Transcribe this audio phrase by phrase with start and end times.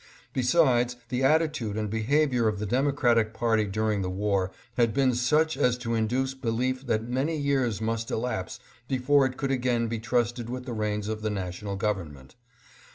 [0.33, 5.55] Besides, the attitude and behavior of the Democratic party during the war had been such
[5.55, 10.49] as to induce belief that many years must elapse before it could again be trusted
[10.49, 12.35] with the reins of the National Government.